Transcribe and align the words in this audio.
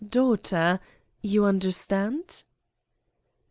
daugh 0.13 0.41
ter! 0.41 0.79
You 1.21 1.45
understand?" 1.45 2.43